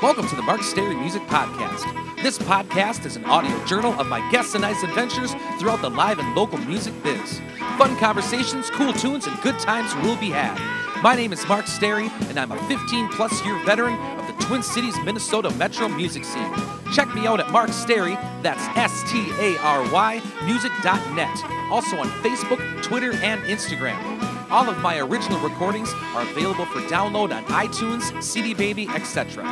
[0.00, 2.22] Welcome to the Mark Stary Music Podcast.
[2.22, 6.20] This podcast is an audio journal of my guests and I's adventures throughout the live
[6.20, 7.40] and local music biz.
[7.78, 10.56] Fun conversations, cool tunes, and good times will be had.
[11.02, 14.62] My name is Mark Stary, and I'm a 15 plus year veteran of the Twin
[14.62, 16.54] Cities, Minnesota metro music scene.
[16.94, 21.44] Check me out at Mark Stary, that's S T A R Y, music.net.
[21.72, 23.98] Also on Facebook, Twitter, and Instagram.
[24.50, 29.44] All of my original recordings are available for download on iTunes, CD Baby, etc.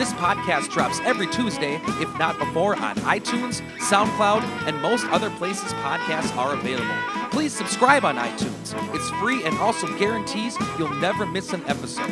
[0.00, 5.74] This podcast drops every Tuesday, if not before, on iTunes, SoundCloud, and most other places
[5.74, 6.94] podcasts are available.
[7.30, 8.72] Please subscribe on iTunes.
[8.94, 12.10] It's free and also guarantees you'll never miss an episode.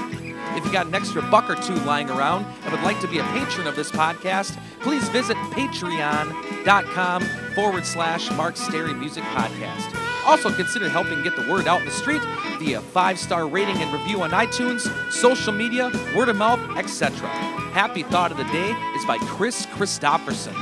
[0.55, 3.20] If you got an extra buck or two lying around and would like to be
[3.20, 7.23] a patron of this podcast, please visit patreon.com
[7.55, 9.98] forward slash Mark Stary Music Podcast.
[10.27, 12.20] Also, consider helping get the word out in the street
[12.59, 17.58] via five star rating and review on iTunes, social media, word of mouth, etc.
[17.72, 20.55] Happy Thought of the Day is by Kris Kristofferson.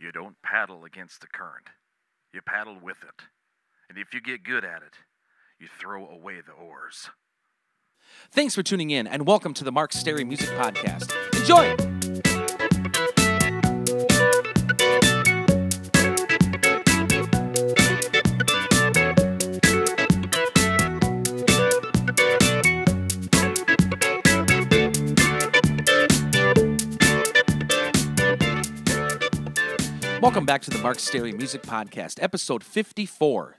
[0.00, 1.66] You don't paddle against the current,
[2.32, 3.24] you paddle with it.
[3.88, 4.94] And if you get good at it,
[5.60, 7.10] you throw away the oars.
[8.30, 11.12] Thanks for tuning in and welcome to the Mark Stary Music Podcast.
[11.38, 11.95] Enjoy!
[30.26, 33.58] Welcome back to the Mark Stary Music Podcast, episode 54.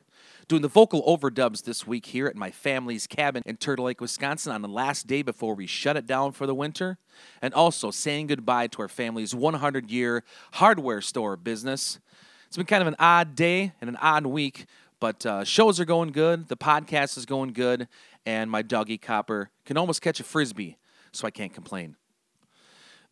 [0.50, 4.52] Doing the vocal overdubs this week here at my family's cabin in Turtle Lake, Wisconsin
[4.52, 6.98] on the last day before we shut it down for the winter.
[7.42, 12.02] And also saying goodbye to our family's 100 year hardware store business.
[12.48, 14.66] It's been kind of an odd day and an odd week,
[15.00, 17.88] but uh, shows are going good, the podcast is going good,
[18.26, 20.78] and my doggy Copper can almost catch a frisbee,
[21.14, 21.96] so I can't complain.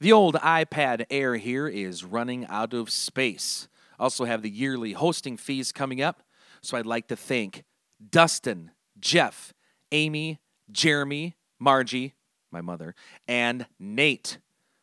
[0.01, 3.69] The old iPad Air here is running out of space.
[3.97, 6.21] Also have the yearly hosting fees coming up,
[6.61, 7.63] so I'd like to thank
[8.09, 9.53] Dustin, Jeff,
[9.93, 10.39] Amy,
[10.69, 12.13] Jeremy, Margie,
[12.51, 12.93] my mother,
[13.25, 14.39] and Nate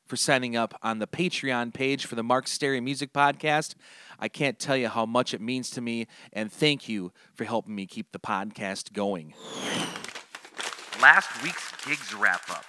[0.07, 3.75] for signing up on the Patreon page for the Mark Stary Music Podcast.
[4.19, 7.75] I can't tell you how much it means to me, and thank you for helping
[7.75, 9.35] me keep the podcast going.
[11.03, 12.65] Last week's gigs wrap up.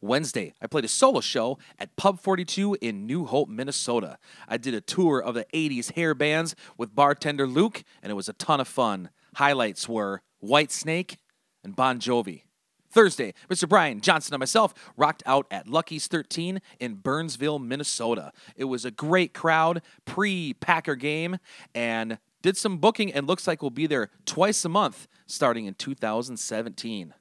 [0.00, 4.18] Wednesday, I played a solo show at Pub 42 in New Hope, Minnesota.
[4.48, 8.28] I did a tour of the 80s hair bands with bartender Luke, and it was
[8.28, 9.10] a ton of fun.
[9.34, 11.16] Highlights were Whitesnake
[11.62, 12.44] and Bon Jovi.
[12.90, 13.68] Thursday, Mr.
[13.68, 18.32] Brian Johnson and myself rocked out at Lucky's 13 in Burnsville, Minnesota.
[18.56, 21.38] It was a great crowd, pre Packer game,
[21.74, 25.74] and did some booking and looks like we'll be there twice a month starting in
[25.74, 27.14] 2017.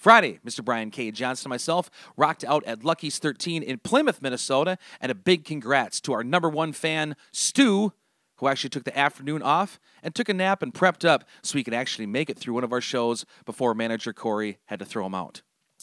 [0.00, 0.64] Friday, Mr.
[0.64, 1.10] Brian K.
[1.10, 6.00] Johnson and myself rocked out at Lucky's 13 in Plymouth, Minnesota, and a big congrats
[6.00, 7.92] to our number one fan, Stu,
[8.36, 11.62] who actually took the afternoon off and took a nap and prepped up so he
[11.62, 15.04] could actually make it through one of our shows before manager Corey had to throw
[15.04, 15.42] him out.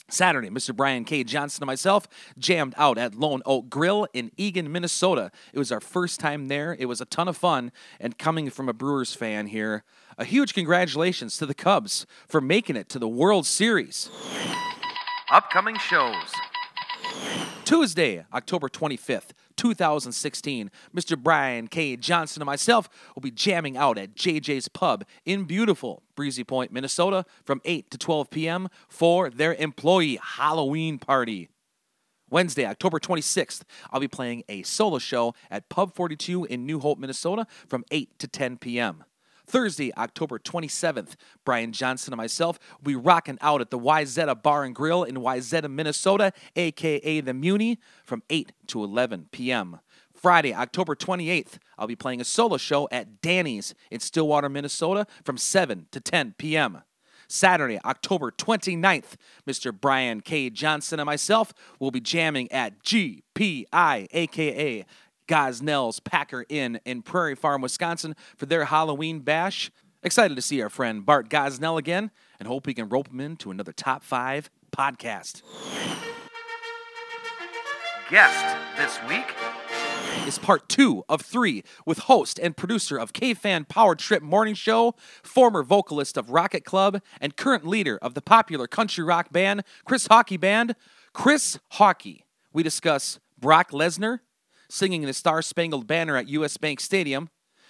[0.10, 0.76] Saturday, Mr.
[0.76, 1.24] Brian K.
[1.24, 2.08] Johnson and myself
[2.38, 5.32] jammed out at Lone Oak Grill in Eagan, Minnesota.
[5.52, 6.76] It was our first time there.
[6.80, 9.84] It was a ton of fun, and coming from a Brewers fan here,
[10.18, 14.10] a huge congratulations to the Cubs for making it to the World Series.
[15.30, 16.32] Upcoming shows.
[17.66, 21.18] Tuesday, October 25th, 2016, Mr.
[21.22, 21.96] Brian K.
[21.98, 27.26] Johnson and myself will be jamming out at JJ's Pub in beautiful Breezy Point, Minnesota
[27.44, 28.70] from 8 to 12 p.m.
[28.88, 31.50] for their employee Halloween party.
[32.30, 37.00] Wednesday, October 26th, I'll be playing a solo show at Pub 42 in New Hope,
[37.00, 39.04] Minnesota from 8 to 10 p.m.
[39.48, 41.16] Thursday, October 27th,
[41.46, 45.72] Brian Johnson and myself be rocking out at the Wayzata Bar and Grill in Wayzata,
[45.72, 49.80] Minnesota, aka the Muni, from 8 to 11 p.m.
[50.14, 55.38] Friday, October 28th, I'll be playing a solo show at Danny's in Stillwater, Minnesota from
[55.38, 56.82] 7 to 10 p.m.
[57.30, 59.16] Saturday, October 29th,
[59.48, 59.78] Mr.
[59.78, 60.50] Brian K.
[60.50, 64.86] Johnson and myself will be jamming at GPI, aka
[65.28, 69.72] Gosnell's Packer Inn in Prairie Farm, Wisconsin for their Halloween bash.
[70.04, 73.52] Excited to see our friend Bart Gosnell again and hope we can rope him into
[73.52, 75.42] another top five podcast.
[78.10, 79.36] Guest this week
[80.26, 84.96] is part two of three with host and producer of K-Fan Power Trip Morning Show,
[85.24, 90.08] former vocalist of Rocket Club, and current leader of the popular country rock band Chris
[90.08, 90.76] Hawkey Band,
[91.14, 92.22] Chris Hawkey.
[92.54, 94.20] We discuss Brock Lesnar,
[94.70, 97.30] singing the Star Spangled Banner at US Bank Stadium,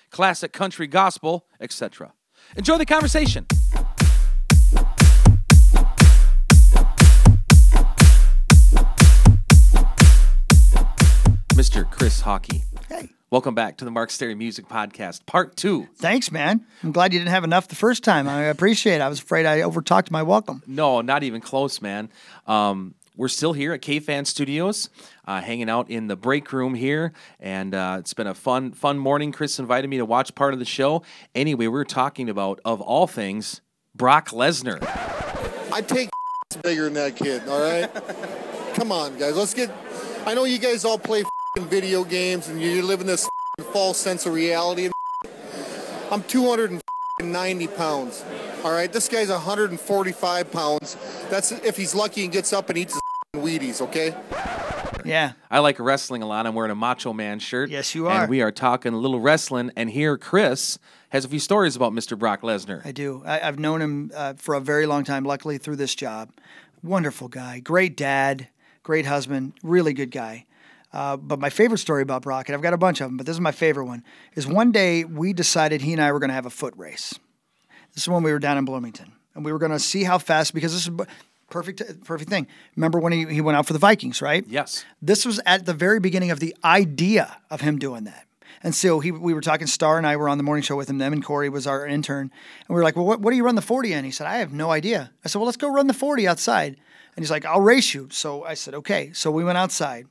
[0.09, 2.13] classic country gospel, etc.
[2.55, 3.45] Enjoy the conversation.
[11.53, 11.89] Mr.
[11.89, 12.63] Chris Hawkey.
[12.87, 13.09] Hey.
[13.29, 15.87] Welcome back to the Mark Stary Music Podcast, Part Two.
[15.97, 16.65] Thanks, man.
[16.83, 18.27] I'm glad you didn't have enough the first time.
[18.29, 18.95] I appreciate.
[18.95, 19.01] it.
[19.01, 20.63] I was afraid I overtalked my welcome.
[20.65, 22.09] No, not even close, man.
[22.45, 24.89] Um, we're still here at K-Fan Studios,
[25.25, 28.97] uh, hanging out in the break room here, and uh, it's been a fun, fun
[28.97, 29.31] morning.
[29.31, 31.01] Chris invited me to watch part of the show.
[31.33, 33.61] Anyway, we're talking about, of all things,
[33.95, 34.77] Brock Lesnar.
[35.73, 36.09] I take
[36.63, 37.89] bigger than that kid, all right?
[38.75, 39.35] Come on, guys.
[39.35, 39.71] Let's get.
[40.25, 41.23] I know you guys all play
[41.57, 43.27] video games and you live in this
[43.73, 44.89] false sense of reality.
[46.11, 48.23] I'm 290 pounds,
[48.63, 48.91] all right?
[48.93, 50.95] This guy's 145 pounds.
[51.29, 53.01] That's if he's lucky and gets up and eats his
[53.47, 54.13] Wheaties, okay?
[55.05, 55.33] Yeah.
[55.49, 56.45] I like wrestling a lot.
[56.45, 57.69] I'm wearing a Macho Man shirt.
[57.69, 58.23] Yes, you are.
[58.23, 59.71] And we are talking a little wrestling.
[59.77, 60.77] And here, Chris
[61.11, 62.19] has a few stories about Mr.
[62.19, 62.85] Brock Lesnar.
[62.85, 63.23] I do.
[63.25, 66.29] I, I've known him uh, for a very long time, luckily through this job.
[66.83, 68.49] Wonderful guy, great dad,
[68.83, 70.45] great husband, really good guy.
[70.91, 73.25] Uh, but my favorite story about Brock, and I've got a bunch of them, but
[73.25, 74.03] this is my favorite one,
[74.35, 77.17] is one day we decided he and I were going to have a foot race.
[77.93, 80.17] This is when we were down in Bloomington, and we were going to see how
[80.17, 81.05] fast, because this is b-
[81.49, 82.47] perfect, perfect thing.
[82.75, 84.45] Remember when he, he went out for the Vikings, right?
[84.47, 84.85] Yes.
[85.01, 88.27] This was at the very beginning of the idea of him doing that.
[88.63, 89.67] And so he, we were talking.
[89.67, 90.97] Star and I were on the morning show with him.
[90.97, 93.45] Them and Corey was our intern, and we were like, "Well, what, what do you
[93.45, 95.71] run the 40 in?" He said, "I have no idea." I said, "Well, let's go
[95.71, 96.75] run the 40 outside."
[97.15, 100.07] And he's like, "I'll race you." So I said, "Okay." So we went outside,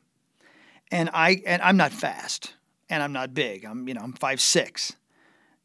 [0.92, 2.54] and I and I'm not fast,
[2.88, 3.64] and I'm not big.
[3.64, 4.94] I'm you know I'm five six,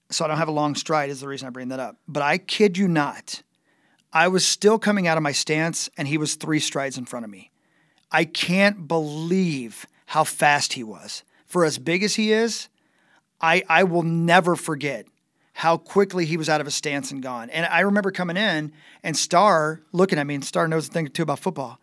[0.09, 1.09] so I don't have a long stride.
[1.09, 1.97] Is the reason I bring that up.
[2.07, 3.44] But I kid you not,
[4.13, 7.25] I was still coming out of my stance, and he was three strides in front
[7.25, 7.52] of me.
[8.12, 11.24] I can't believe how fast he was.
[11.46, 12.68] For as big as he is,
[13.40, 15.06] I, I will never forget
[15.54, 17.50] how quickly he was out of his stance and gone.
[17.50, 18.74] And I remember coming in
[19.04, 21.80] and Star looking at me, and Star knows a thing or two about football,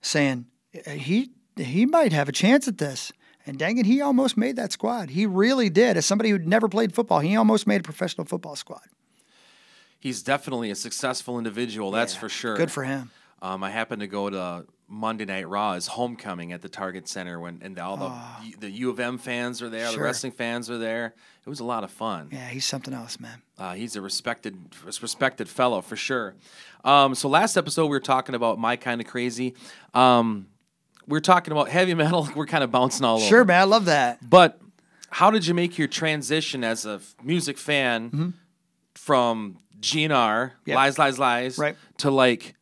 [0.00, 0.46] saying,
[0.86, 3.12] uh, he, he might have a chance at this.
[3.46, 5.10] And dang it, he almost made that squad.
[5.10, 5.96] He really did.
[5.96, 8.82] As somebody who'd never played football, he almost made a professional football squad.
[10.02, 12.56] He's definitely a successful individual, that's Yeah, for sure.
[12.56, 13.12] Good for him.
[13.40, 17.38] Um, I happened to go to Monday Night Raw as homecoming at the Target Center
[17.38, 20.02] when and all the the U of M fans are there, the Ah.
[20.02, 21.14] Wrestling fans are there.
[21.46, 22.30] It was a lot of fun.
[22.32, 23.42] Yeah, he's something else, man.
[23.56, 26.34] Uh, he's a respected respected fellow for sure.
[26.84, 29.54] Um, so last episode we were talking about my kind of crazy.
[29.94, 30.48] Um,
[31.06, 32.28] We're talking about heavy metal.
[32.34, 33.24] We're kind of bouncing all over.
[33.26, 33.60] Sure, man.
[33.60, 34.18] I love that.
[34.28, 34.60] But
[35.10, 38.34] how did you make your transition as a music fan
[38.94, 40.52] from GNR.
[40.64, 40.74] Yep.
[40.76, 41.76] Lies, Lies, Lies, Right.
[41.98, 42.54] to like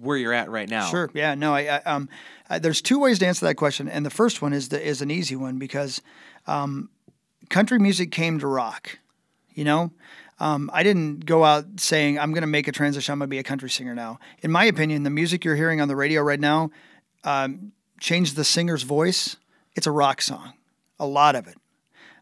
[0.00, 0.86] where you're at right now?
[0.86, 1.10] Sure.
[1.14, 1.34] Yeah.
[1.34, 1.54] No.
[1.54, 2.08] I, I um,
[2.50, 5.00] uh, there's two ways to answer that question, and the first one is the, is
[5.02, 6.02] an easy one because
[6.46, 6.90] um,
[7.48, 8.98] country music came to rock.
[9.54, 9.90] You know,
[10.40, 13.12] um, I didn't go out saying I'm going to make a transition.
[13.12, 14.18] I'm going to be a country singer now.
[14.40, 16.70] In my opinion, the music you're hearing on the radio right now,
[17.24, 19.36] um, change the singer's voice.
[19.74, 20.54] It's a rock song.
[20.98, 21.56] A lot of it.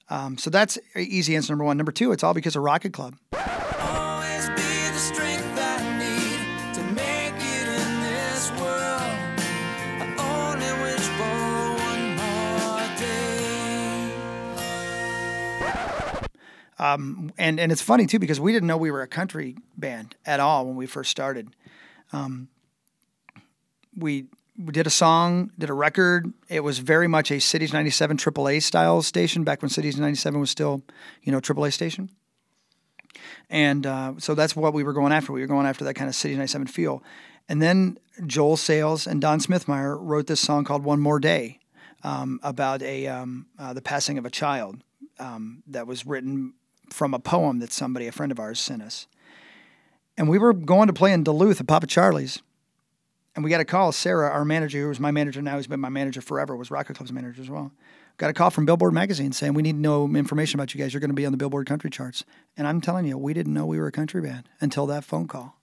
[0.09, 1.77] Um, so that's easy answer number one.
[1.77, 3.15] Number two, it's all because of Rocket Club.
[16.81, 20.41] And and it's funny too because we didn't know we were a country band at
[20.41, 21.55] all when we first started.
[22.13, 22.49] Um,
[23.97, 24.27] we
[24.59, 26.33] we did a song, did a record.
[26.49, 30.51] It was very much a Cities '97 AAA style station back when Cities '97 was
[30.51, 30.83] still,
[31.23, 32.11] you know, AAA station.
[33.51, 35.33] And uh, so that's what we were going after.
[35.33, 37.03] We were going after that kind of Cities '97 feel.
[37.49, 41.59] And then Joel Sales and Don Smithmeyer wrote this song called "One More Day"
[42.03, 44.83] um, about a um, uh, the passing of a child
[45.19, 46.55] um, that was written
[46.93, 49.07] from a poem that somebody, a friend of ours, sent us.
[50.17, 52.43] And we were going to play in Duluth at Papa Charlie's.
[53.35, 53.93] And we got a call.
[53.93, 56.97] Sarah, our manager, who was my manager now, who's been my manager forever, was Rocket
[56.97, 57.73] Club's manager as well.
[58.17, 60.93] Got a call from Billboard Magazine saying, We need know information about you guys.
[60.93, 62.25] You're going to be on the Billboard country charts.
[62.57, 65.27] And I'm telling you, we didn't know we were a country band until that phone
[65.27, 65.57] call.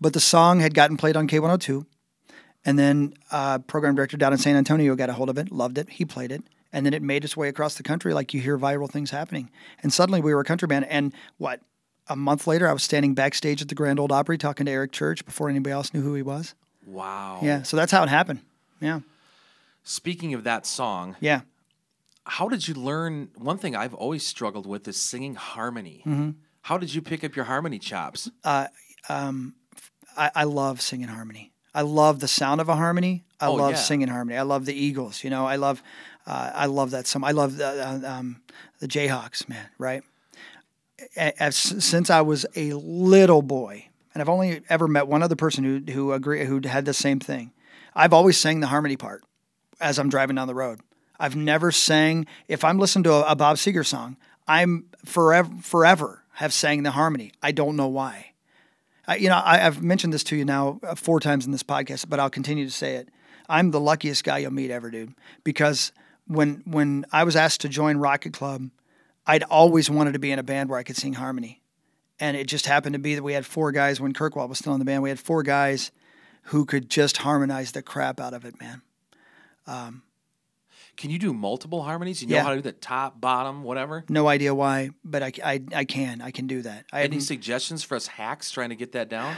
[0.00, 1.86] But the song had gotten played on K102.
[2.64, 5.78] And then uh, program director down in San Antonio got a hold of it, loved
[5.78, 5.90] it.
[5.90, 6.42] He played it.
[6.74, 9.48] And then it made its way across the country like you hear viral things happening.
[9.82, 10.84] And suddenly we were a country band.
[10.86, 11.60] And what?
[12.08, 14.92] A month later, I was standing backstage at the Grand Ole Opry talking to Eric
[14.92, 16.54] Church before anybody else knew who he was.
[16.86, 17.38] Wow.
[17.42, 17.62] Yeah.
[17.62, 18.40] So that's how it happened.
[18.80, 19.00] Yeah.
[19.84, 21.42] Speaking of that song, Yeah.
[22.26, 23.28] how did you learn?
[23.36, 26.02] One thing I've always struggled with is singing harmony.
[26.04, 26.30] Mm-hmm.
[26.62, 28.30] How did you pick up your harmony chops?
[28.44, 28.68] I,
[30.16, 31.52] I love singing harmony.
[31.74, 33.24] I love the sound of a harmony.
[33.40, 33.76] I Oh, love yeah.
[33.78, 34.38] singing harmony.
[34.38, 35.24] I love the Eagles.
[35.24, 35.82] You know, I love,
[36.26, 37.24] uh, I love that song.
[37.24, 38.40] I love the, uh, um,
[38.80, 39.68] the Jayhawks, man.
[39.78, 40.02] Right.
[41.16, 45.64] As, since I was a little boy, and I've only ever met one other person
[45.64, 47.52] who who agree who had the same thing.
[47.94, 49.24] I've always sang the harmony part
[49.80, 50.80] as I'm driving down the road.
[51.18, 52.26] I've never sang.
[52.48, 54.16] If I'm listening to a, a Bob Seger song,
[54.46, 57.32] I'm forever forever have sang the harmony.
[57.42, 58.32] I don't know why.
[59.06, 61.62] I, you know, I, I've mentioned this to you now uh, four times in this
[61.62, 63.08] podcast, but I'll continue to say it.
[63.48, 65.14] I'm the luckiest guy you'll meet ever, dude.
[65.44, 65.92] Because
[66.26, 68.70] when when I was asked to join Rocket Club,
[69.26, 71.62] I'd always wanted to be in a band where I could sing harmony,
[72.20, 74.72] and it just happened to be that we had four guys when Kirkwald was still
[74.72, 75.02] in the band.
[75.02, 75.90] We had four guys
[76.48, 78.82] who could just harmonize the crap out of it, man.
[80.96, 82.22] Can you do multiple harmonies?
[82.22, 82.42] You know Yeah.
[82.44, 84.04] how to do the top, bottom, whatever?
[84.08, 86.84] No idea why, but I, I, I can I can do that.
[86.92, 89.34] I Any suggestions for us hacks trying to get that down?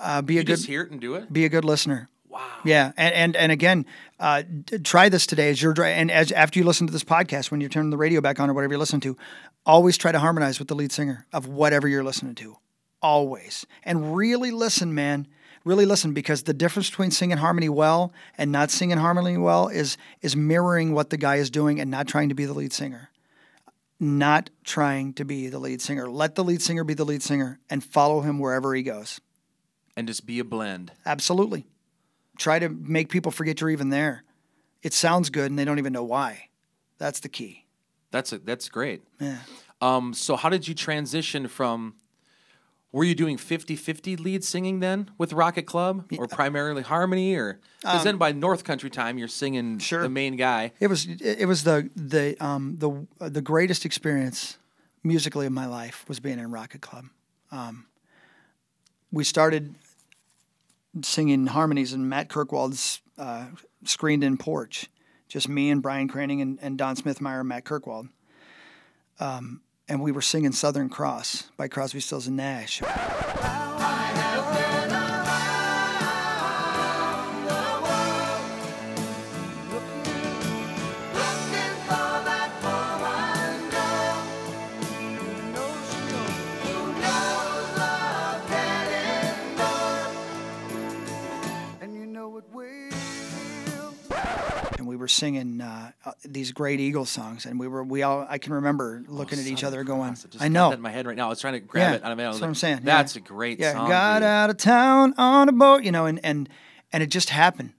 [0.00, 1.30] uh, be a You good just hear it and do it?
[1.32, 2.08] be a good listener.
[2.34, 2.40] Wow.
[2.64, 3.86] Yeah, and and and again,
[4.18, 4.42] uh,
[4.82, 7.68] try this today as you're and as after you listen to this podcast, when you
[7.68, 9.16] turn the radio back on or whatever you're listening to,
[9.64, 12.56] always try to harmonize with the lead singer of whatever you're listening to,
[13.00, 15.28] always, and really listen, man.
[15.64, 19.96] Really listen because the difference between singing harmony well and not singing harmony well is
[20.20, 23.10] is mirroring what the guy is doing and not trying to be the lead singer.
[24.00, 26.10] Not trying to be the lead singer.
[26.10, 29.20] Let the lead singer be the lead singer and follow him wherever he goes.
[29.96, 30.90] And just be a blend.
[31.06, 31.64] Absolutely.
[32.36, 34.24] Try to make people forget you're even there.
[34.82, 36.48] It sounds good and they don't even know why.
[36.98, 37.64] That's the key.
[38.10, 39.02] That's a, that's great.
[39.20, 39.38] Yeah.
[39.80, 41.94] Um, so how did you transition from
[42.92, 48.04] were you doing 50-50 lead singing then with Rocket Club or primarily harmony or cuz
[48.04, 50.02] then by North Country time you're singing Um, Sure.
[50.02, 50.72] the main guy.
[50.80, 54.58] It was it was the the um the the greatest experience
[55.02, 57.06] musically of my life was being in Rocket Club.
[57.50, 57.86] Um,
[59.10, 59.74] we started
[61.02, 63.46] singing harmonies in Matt Kirkwald's uh,
[63.84, 64.88] screened in porch,
[65.28, 68.08] just me and Brian Craning and, and Don Smithmeyer and Matt Kirkwald.
[69.20, 72.82] Um, and we were singing Southern Cross by Crosby, Stills and Nash.
[95.04, 98.54] Were singing uh, uh, these great Eagles songs, and we were we all I can
[98.54, 101.26] remember looking at each other going, I know, that in my head right now.
[101.26, 102.02] I was trying to grab Yeah, it.
[102.02, 102.84] I mean, I that's what I'm like, saying, yeah.
[102.84, 103.88] That's a great yeah, song.
[103.90, 104.26] got dude.
[104.26, 106.48] out of town on a boat, you know, and and
[106.90, 107.74] and it just happened.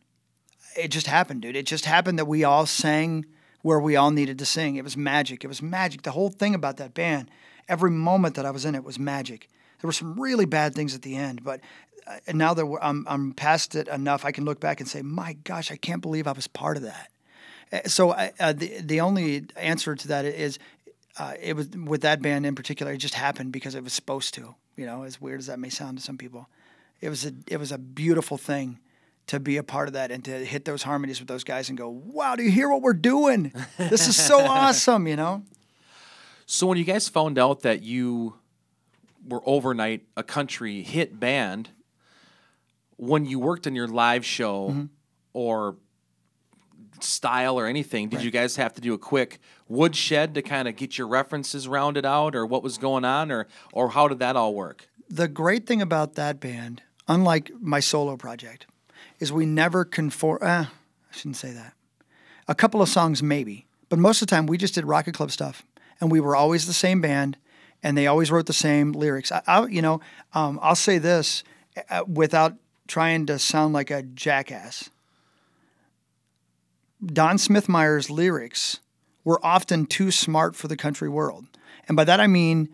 [0.77, 1.55] It just happened, dude.
[1.55, 3.25] It just happened that we all sang
[3.63, 4.75] where we all needed to sing.
[4.75, 5.43] It was magic.
[5.43, 6.03] It was magic.
[6.03, 7.31] The whole thing about that band,
[7.67, 9.49] every moment that I was in it was magic.
[9.81, 11.59] There were some really bad things at the end, but
[12.05, 15.01] uh, now that we're, I'm I'm past it enough, I can look back and say,
[15.01, 17.09] my gosh, I can't believe I was part of that.
[17.71, 20.59] Uh, So uh, the the only answer to that is,
[21.17, 22.91] uh, it was with that band in particular.
[22.93, 24.55] It just happened because it was supposed to.
[24.77, 26.47] You know, as weird as that may sound to some people,
[27.01, 28.79] it was a it was a beautiful thing
[29.27, 31.77] to be a part of that and to hit those harmonies with those guys and
[31.77, 33.51] go, wow, do you hear what we're doing?
[33.77, 35.07] This is so awesome.
[35.07, 35.43] You know.
[36.45, 38.35] So when you guys found out that you
[39.27, 41.69] were overnight a country hit band,
[42.97, 44.85] when you worked on your live show Mm-hmm.
[45.33, 45.75] or
[46.99, 50.75] style or anything, did you guys have to do a quick woodshed to kind of
[50.75, 54.35] get your references rounded out or what was going on or or how did that
[54.35, 54.87] all work?
[55.09, 58.65] the great thing about that band, unlike my solo project,
[59.19, 60.39] is we never conform.
[60.41, 61.73] Uh, I shouldn't say that.
[62.47, 65.31] A couple of songs, maybe, but most of the time we just did Rocket Club
[65.31, 65.65] stuff,
[65.99, 67.37] and we were always the same band,
[67.81, 69.31] and they always wrote the same lyrics.
[69.31, 70.01] I, I you know,
[70.33, 71.43] um, I'll say this
[71.89, 72.55] uh, without
[72.87, 74.89] trying to sound like a jackass.
[77.03, 78.79] Don Smithmeyer's lyrics
[79.23, 81.45] were often too smart for the country world.
[81.87, 82.69] And by that I mean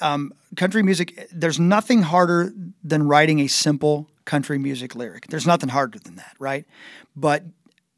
[0.00, 2.52] um, country music, there's nothing harder
[2.84, 5.26] than writing a simple country music lyric.
[5.28, 6.64] There's nothing harder than that, right?
[7.16, 7.44] But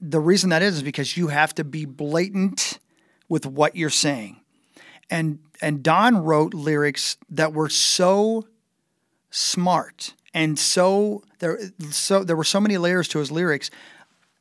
[0.01, 2.79] the reason that is is because you have to be blatant
[3.29, 4.41] with what you're saying.
[5.11, 8.47] And and Don wrote lyrics that were so
[9.31, 11.59] smart and so there
[11.91, 13.71] so there were so many layers to his lyrics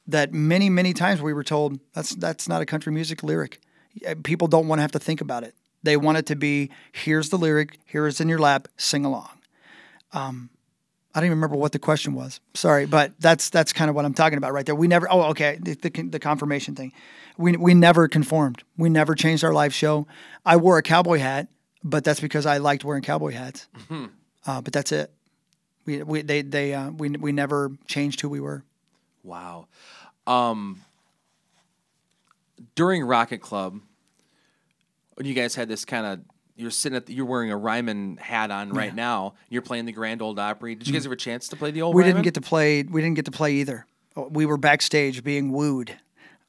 [0.08, 3.60] that many many times we were told that's that's not a country music lyric.
[4.08, 5.56] Uh, People don't want to have to think about it.
[5.84, 9.30] They want it to be here's the lyric, here it's in your lap, sing along.
[10.14, 10.50] Um,
[11.14, 12.40] I don't even remember what the question was.
[12.54, 14.76] Sorry, but that's that's kind of what I'm talking about right there.
[14.76, 15.08] We never.
[15.12, 15.58] Oh, okay.
[15.62, 16.94] The, the, the confirmation thing.
[17.38, 18.64] We we never conformed.
[18.78, 20.08] We never changed our live show.
[20.46, 21.48] I wore a cowboy hat,
[21.84, 23.68] but that's because I liked wearing cowboy hats.
[24.46, 25.12] Uh, but that's it.
[25.86, 28.64] We we they they uh, we we never changed who we were.
[29.24, 29.68] Wow.
[30.28, 30.82] Um,
[32.76, 33.80] during Rocket Club,
[35.16, 36.20] when you guys had this kind of,
[36.56, 39.34] you're sitting at, the, you're wearing a Ryman hat on right now.
[39.50, 40.76] You're playing the Grand Ole Opry.
[40.76, 41.94] Did you guys have a chance to play the old?
[41.94, 41.98] Mm.
[41.98, 42.16] We Ryman?
[42.16, 42.84] didn't get to play.
[42.84, 43.86] We didn't get to play either.
[44.16, 45.98] We were backstage being wooed.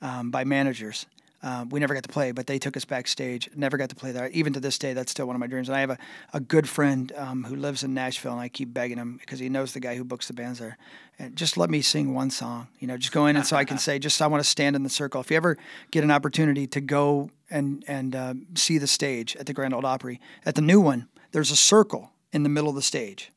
[0.02, 1.06] um, by managers.
[1.44, 3.48] Um, we never got to play, but they took us backstage.
[3.56, 4.28] Never got to play there.
[4.28, 5.68] Even to this day, that's still one of my dreams.
[5.68, 5.98] And I have a,
[6.32, 9.48] a good friend um, who lives in Nashville, and I keep begging him because he
[9.48, 10.78] knows the guy who books the bands there.
[11.18, 12.68] And just let me sing one song.
[12.78, 14.76] You know, just go in and so I can say, just I want to stand
[14.76, 15.20] in the circle.
[15.20, 15.58] If you ever
[15.90, 19.84] get an opportunity to go and and uh, see the stage at the Grand Ole
[19.84, 23.32] Opry, at the new one, there's a circle in the middle of the stage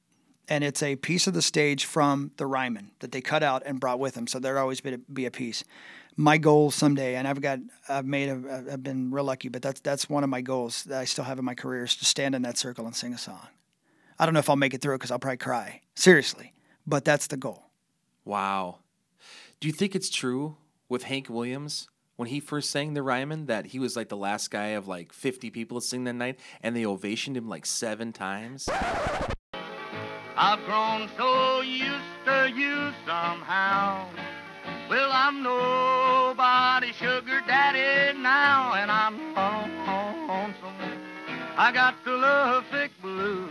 [0.48, 3.80] and it's a piece of the stage from the Ryman that they cut out and
[3.80, 4.28] brought with them.
[4.28, 5.64] So there'd always be a, be a piece.
[6.18, 9.82] My goal someday, and I've got, I've made, a, I've been real lucky, but that's
[9.82, 12.36] that's one of my goals that I still have in my career is to stand
[12.36, 13.48] in that circle and sing a song.
[14.18, 16.54] I don't know if I'll make it through because I'll probably cry seriously,
[16.88, 17.64] but that's the goal.
[18.24, 18.80] Wow.
[19.60, 20.56] Do you think it's true
[20.88, 24.52] with Hank Williams when he first sang the Ryman that he was like the last
[24.52, 28.14] guy of like 50 people to sing that night and they ovationed him like seven
[28.14, 28.70] times?
[30.38, 34.08] I've grown so used to you somehow.
[34.90, 39.18] Well, I'm nobody's sugar daddy now, and I'm
[40.28, 41.02] lonesome.
[41.58, 43.50] I got the lovesick blues.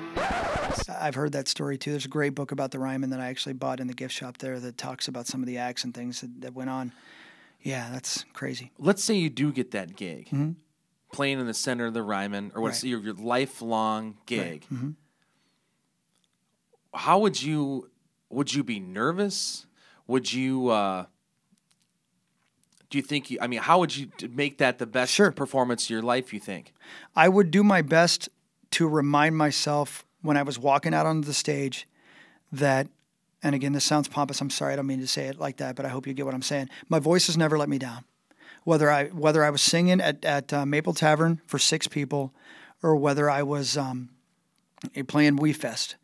[0.89, 1.91] I've heard that story too.
[1.91, 4.39] There's a great book about the Ryman that I actually bought in the gift shop
[4.39, 6.93] there that talks about some of the acts and things that, that went on.
[7.63, 8.71] Yeah, that's crazy.
[8.79, 10.29] Let's say you do get that gig,
[11.13, 12.91] playing in the center of the Ryman, or what's Right.
[12.91, 14.67] your, your lifelong gig.
[14.73, 14.91] Mm-hmm.
[16.95, 17.91] How would you
[18.31, 19.67] would you be nervous?
[20.07, 21.07] Would you uh,
[22.95, 25.33] do you think you, I mean how would you make that the best Sure.
[25.33, 26.73] performance of your life you think?
[27.17, 28.29] I would do my best
[28.71, 31.89] to remind myself when I was walking out onto the stage
[32.53, 32.87] that,
[33.43, 34.41] and again, this sounds pompous.
[34.41, 36.25] I'm sorry, I don't mean to say it like that, but I hope you get
[36.25, 36.69] what I'm saying.
[36.89, 38.05] My voice has never let me down.
[38.63, 42.33] Whether I whether I was singing at at uh, Maple Tavern for six people,
[42.81, 44.11] or whether I was um,
[45.09, 45.97] playing WE Fest,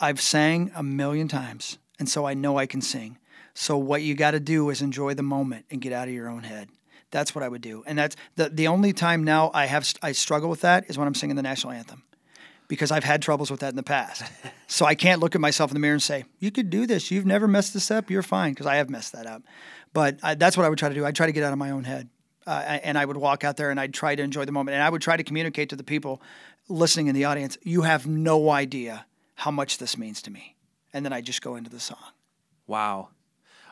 [0.00, 3.16] I've sang a million times, and so I know I can sing.
[3.54, 6.28] So what you got to do is enjoy the moment and get out of your
[6.28, 6.68] own head.
[7.10, 10.10] That's what I would do, and that's the the only time now I have I
[10.10, 12.02] struggle with that is when I'm singing the national anthem,
[12.66, 14.24] because I've had troubles with that in the past.
[14.66, 17.12] so I can't look at myself in the mirror and say, "You could do this.
[17.12, 18.10] You've never messed this up.
[18.10, 19.42] You're fine," because I have messed that up.
[19.92, 21.06] But I, that's what I would try to do.
[21.06, 22.08] I'd try to get out of my own head,
[22.48, 24.82] uh, and I would walk out there and I'd try to enjoy the moment, and
[24.82, 26.20] I would try to communicate to the people
[26.68, 30.56] listening in the audience, "You have no idea how much this means to me,"
[30.92, 32.02] and then I just go into the song.
[32.66, 33.10] Wow.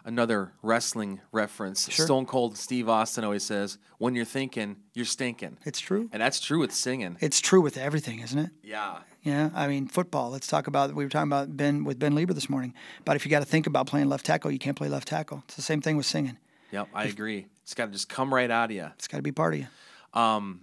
[0.05, 1.83] Another wrestling reference.
[1.95, 6.09] Stone Cold Steve Austin always says, "When you're thinking, you're stinking," It's true.
[6.13, 7.17] and that's true with singing.
[7.21, 8.51] It's true with everything, isn't it?
[8.63, 8.99] Yeah.
[9.23, 10.31] Yeah, I mean football.
[10.31, 10.93] Let's talk about.
[10.95, 12.75] We were talking about Ben with Ben Leber this morning.
[13.05, 15.43] But if you got to think about playing left tackle, you can't play left tackle.
[15.47, 16.39] It's the same thing with singing.
[16.73, 17.47] Yep, I agree.
[17.63, 18.87] It's got to just come right out of you.
[18.97, 19.67] It's got to be part of you.
[20.15, 20.63] Um,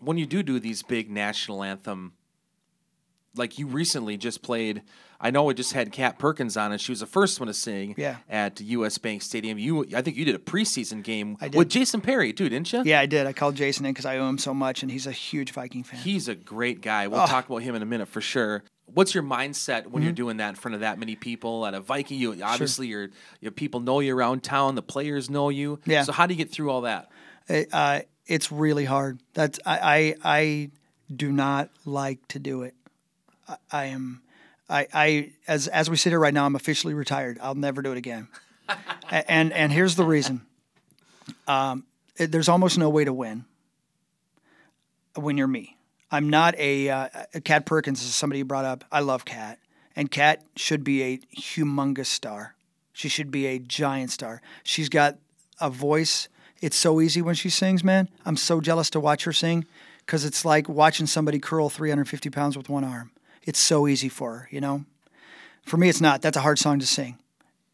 [0.00, 2.12] when you do do these big national anthem,
[3.34, 4.82] like you recently just played,
[5.20, 7.54] I know we just had Kat Perkins on, and she was the first one to
[7.54, 8.16] sing Yeah.
[8.28, 8.98] at U.S.
[8.98, 9.58] Bank Stadium.
[9.58, 12.82] You, I think you did a preseason game with Jason Perry, too, didn't you?
[12.84, 13.26] Yeah, I did.
[13.26, 15.82] I called Jason in because I owe him so much, and he's a huge Viking
[15.84, 16.00] fan.
[16.00, 17.06] He's a great guy.
[17.06, 17.26] We'll Oh.
[17.26, 18.62] talk about him in a minute for sure.
[18.86, 20.16] What's your mindset when you're Mm-hmm.
[20.16, 22.18] doing that in front of that many people at a Viking?
[22.20, 23.08] You obviously you're,
[23.40, 24.74] your people know you around town.
[24.76, 25.80] The players know you.
[25.86, 26.02] Yeah.
[26.02, 27.10] So how do you get through all that?
[27.48, 29.18] It, uh, it's really hard.
[29.34, 30.70] That's I, I I
[31.14, 32.74] do not like to do it.
[33.48, 34.22] I, I am
[34.68, 37.38] I, I as as we sit here right now, I'm officially retired.
[37.40, 38.28] I'll never do it again.
[39.28, 40.42] And and here's the reason.
[41.46, 41.84] Um,
[42.16, 43.44] it- there's almost no way to win
[45.14, 45.76] when you're me.
[46.10, 47.08] I'm not a uh,
[47.44, 48.84] Kat Perkins is somebody you brought up.
[48.92, 49.58] I love Kat,
[49.96, 52.54] and Kat should be a humongous star.
[52.92, 54.40] She should be a giant star.
[54.62, 55.18] She's got
[55.60, 56.28] a voice.
[56.60, 58.08] It's so easy when she sings, man.
[58.24, 59.66] I'm so jealous to watch her sing
[60.00, 63.10] because it's like watching somebody curl 350 pounds with one arm.
[63.46, 64.84] It's so easy for her, you know.
[65.62, 66.20] For me, it's not.
[66.20, 67.18] That's a hard song to sing.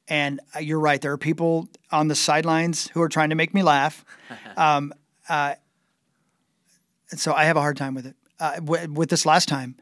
[0.07, 1.01] And uh, you're right.
[1.01, 4.05] There are people on the sidelines who are trying to make me laugh.
[4.57, 4.93] Um,
[5.31, 5.55] uh,
[7.11, 8.17] and so I have a hard time with it.
[8.39, 9.77] Uh, with, with this last time,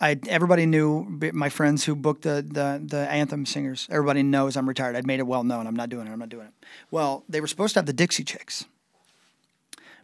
[0.00, 3.86] I everybody knew my friends who booked the, the the anthem singers.
[3.90, 4.96] Everybody knows I'm retired.
[4.96, 5.66] I'd made it well known.
[5.66, 6.10] I'm not doing it.
[6.10, 6.52] I'm not doing it.
[6.90, 8.64] Well, they were supposed to have the Dixie Chicks,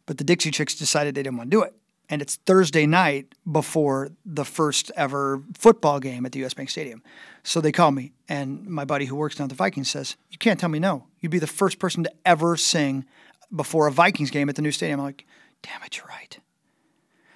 [0.04, 1.74] but the Dixie Chicks decided they didn't want to do it.
[2.08, 6.54] And it's Thursday night before the first ever football game at the U.S.
[6.54, 7.02] Bank Stadium.
[7.42, 10.38] So they call me, and my buddy who works down at the Vikings says, "You
[10.38, 11.06] can't tell me no.
[11.20, 13.04] You'd be the first person to ever sing
[13.54, 15.26] before a Vikings game at the new stadium." I'm like,
[15.62, 16.38] "Damn it, you're right."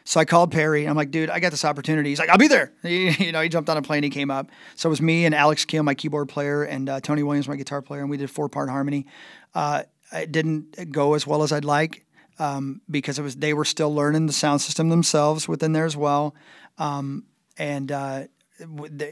[0.05, 0.87] So I called Perry.
[0.87, 2.09] I'm like, dude, I got this opportunity.
[2.09, 2.73] He's like, I'll be there.
[2.83, 4.03] He, you know, he jumped on a plane.
[4.03, 4.51] He came up.
[4.75, 7.55] So it was me and Alex Keel, my keyboard player, and uh, Tony Williams, my
[7.55, 9.07] guitar player, and we did four part harmony.
[9.55, 12.05] Uh, it didn't go as well as I'd like
[12.39, 15.97] um, because it was they were still learning the sound system themselves within there as
[15.97, 16.35] well.
[16.79, 17.25] Um,
[17.59, 18.25] and uh,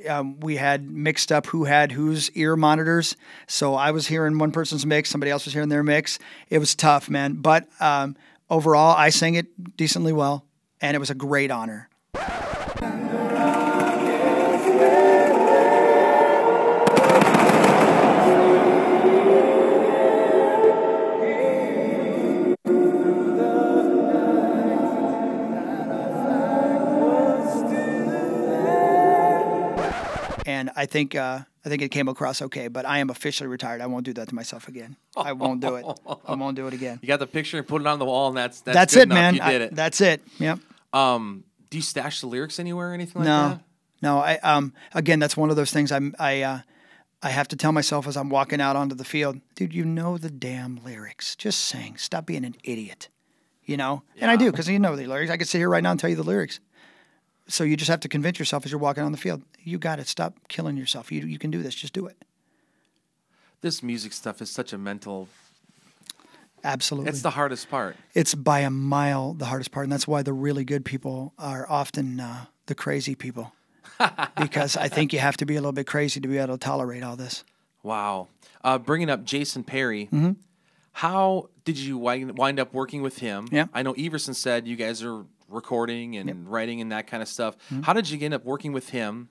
[0.09, 3.17] um, we had mixed up who had whose ear monitors.
[3.47, 6.19] So I was hearing one person's mix, somebody else was hearing their mix.
[6.51, 7.35] It was tough, man.
[7.35, 8.17] But um,
[8.51, 10.45] overall, I sang it decently well,
[10.81, 11.89] and it was a great honor.
[30.59, 32.69] And I think uh, I think it came across okay.
[32.69, 33.81] But I am officially retired.
[33.81, 34.97] I won't do that to myself again.
[35.17, 35.87] I won't do it.
[36.27, 36.99] I won't do it again.
[37.03, 39.01] You got the picture and put it on the wall, and that's that's, That's, good
[39.01, 39.15] it, enough.
[39.17, 39.35] man.
[39.35, 39.75] You did it.
[39.75, 40.21] that's it.
[40.39, 40.59] Yep.
[40.93, 43.61] um, do you stash the lyrics anywhere or anything like no, that?
[44.03, 44.19] no.
[44.19, 45.93] I um again, that's one of those things.
[45.93, 46.61] I'm I uh,
[47.23, 49.75] I have to tell myself as I'm walking out onto the field, dude.
[49.75, 51.37] You know the damn lyrics.
[51.37, 51.97] Just sing.
[51.97, 53.09] Stop being an idiot.
[53.65, 55.31] You know, and I do because you know the lyrics.
[55.31, 56.59] I could sit here right now and tell you the lyrics.
[57.49, 59.43] So you just have to convince yourself as you're walking on the field.
[59.63, 60.07] You got it.
[60.07, 61.11] Stop killing yourself.
[61.11, 61.75] You you can do this.
[61.75, 62.17] Just do it.
[63.61, 65.29] This music stuff is such a mental.
[66.65, 67.11] Absolutely.
[67.11, 67.97] It's the hardest part.
[68.15, 71.65] it's by a mile the hardest part, and that's why the really good people are
[71.69, 73.53] often uh, the crazy people,
[74.41, 76.59] because I think you have to be a little bit crazy to be able to
[76.59, 77.45] tolerate all this.
[77.85, 78.27] Wow.
[78.65, 80.33] Uh, bringing up Jason Perry, Mm-hmm.
[80.93, 83.47] how did you wind, wind up working with him?
[83.53, 83.67] Yeah.
[83.73, 87.57] I know Everson said you guys are recording and writing and that kind of stuff.
[87.71, 87.83] Mm-hmm.
[87.83, 89.29] How did you end up working with him?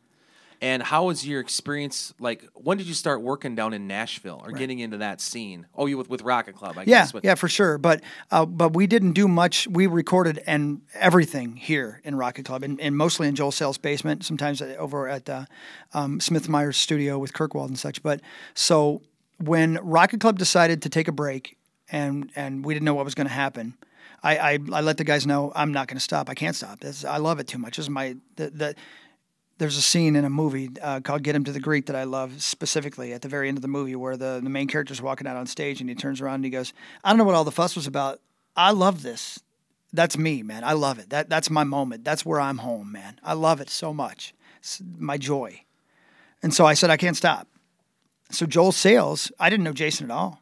[0.59, 2.15] And how was your experience?
[2.19, 5.67] Like, when did you start working down in Nashville or getting into that scene?
[5.75, 7.11] Oh, you with, with Rocket Club, I Yeah, guess.
[7.11, 7.77] but- yeah, for sure.
[7.77, 8.01] But
[8.31, 9.67] uh, but we didn't do much.
[9.67, 14.25] We recorded and everything here in Rocket Club, and, and mostly in Joel Sales' basement.
[14.25, 15.45] Sometimes over at uh,
[15.93, 18.01] um, Smithmeyer's studio with Kirkwald and such.
[18.01, 18.21] But
[18.55, 19.03] so
[19.39, 21.55] when Rocket Club decided to take a break,
[21.91, 23.75] and and we didn't know what was going to happen.
[24.23, 26.29] I, I, I let the guys know I'm not going to stop.
[26.29, 26.79] I can't stop.
[26.79, 27.77] This, I love it too much.
[27.77, 28.75] This is my the, the
[29.57, 32.03] there's a scene in a movie uh, called Get Him to the Greek that I
[32.03, 35.25] love specifically at the very end of the movie where the, the main character's walking
[35.25, 37.43] out on stage and he turns around and he goes, I don't know what all
[37.43, 38.19] the fuss was about.
[38.55, 39.39] I love this.
[39.93, 40.63] That's me, man.
[40.63, 41.09] I love it.
[41.09, 42.03] That that's my moment.
[42.03, 43.19] That's where I'm home, man.
[43.23, 44.33] I love it so much.
[44.59, 45.63] It's my joy.
[46.43, 47.47] And so I said I can't stop.
[48.29, 50.41] So Joel Sales, I didn't know Jason at all.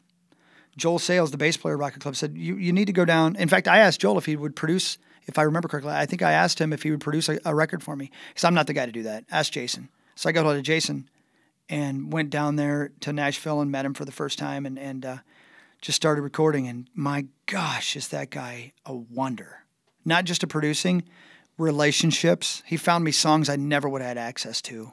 [0.77, 3.35] Joel Sales, the bass player of Rocket Club, said, you, you need to go down.
[3.35, 6.21] In fact, I asked Joel if he would produce, if I remember correctly, I think
[6.21, 8.67] I asked him if he would produce a, a record for me because I'm not
[8.67, 9.23] the guy to do that.
[9.31, 9.89] Ask Jason.
[10.15, 11.09] So I got hold of Jason
[11.69, 15.05] and went down there to Nashville and met him for the first time and, and
[15.05, 15.17] uh,
[15.81, 16.67] just started recording.
[16.67, 19.63] And my gosh, is that guy a wonder.
[20.03, 21.03] Not just a producing,
[21.57, 22.61] relationships.
[22.65, 24.91] He found me songs I never would have had access to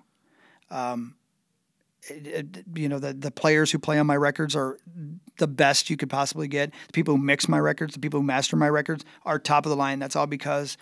[0.71, 1.17] it-
[2.75, 4.79] you know the the players who play on my records are
[5.39, 6.71] the best you could possibly get.
[6.89, 9.71] The people who mix my records, the people who master my records are top of
[9.71, 9.99] the line.
[9.99, 10.77] That's all because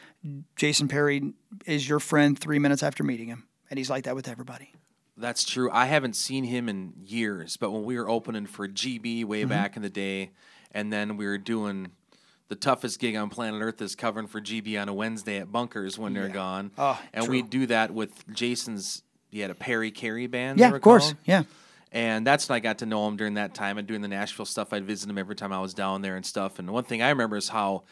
[0.57, 1.33] Jason Perry
[1.67, 4.73] is your friend 3 minutes after meeting him and he's like that with everybody.
[5.17, 5.71] That's true.
[5.71, 9.49] I haven't seen him in years, but when we were opening for GB way Mm-hmm.
[9.51, 10.31] back in the day,
[10.73, 11.93] and then we were doing
[12.49, 15.99] the toughest gig on planet Earth is covering for GB on a Wednesday at Bunkers
[15.99, 16.73] when they're gone.
[16.79, 17.33] Oh, and true.
[17.33, 19.03] we do that with Jason's.
[19.31, 20.59] He had a Perry Carey band.
[20.59, 21.05] Yeah, of course.
[21.07, 21.17] called.
[21.25, 21.43] Yeah.
[21.93, 24.47] And that's when I got to know him during that time and doing the Nashville
[24.47, 24.73] stuff.
[24.73, 26.59] I'd visit him every time I was down there and stuff.
[26.61, 27.83] And one thing I remember is how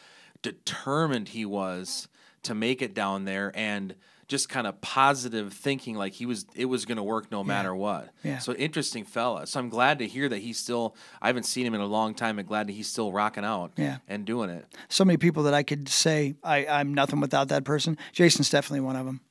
[0.41, 2.07] determined he was
[2.43, 3.95] to make it down there and
[4.29, 7.73] just kind of positive thinking like he was it was going to work no matter
[7.75, 8.09] what.
[8.23, 8.37] Yeah.
[8.37, 9.47] So interesting fella.
[9.47, 12.13] So I'm glad to hear that he's still I haven't seen him in a long
[12.13, 13.97] time and glad that he's still rocking out Yeah.
[14.07, 14.65] and doing it.
[14.87, 17.97] so many people that I could say I, I'm nothing without that person.
[18.13, 19.21] Jason's definitely one of them.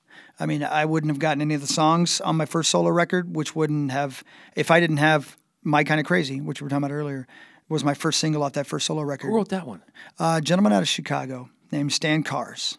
[0.41, 3.35] I mean, I wouldn't have gotten any of the songs on my first solo record,
[3.35, 4.23] which wouldn't have,
[4.55, 7.27] if I didn't have My Kind of Crazy, which we were talking about earlier,
[7.69, 9.29] was my first single off that first solo record.
[9.29, 9.83] Who wrote that one?
[10.19, 12.79] a gentleman out of Chicago named Stan Cars.